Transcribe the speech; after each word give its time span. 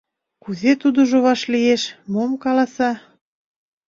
Кузе 0.43 0.71
тудыжо 0.81 1.17
вашлиеш, 1.25 1.83
мом 2.13 2.31
каласа? 2.43 2.91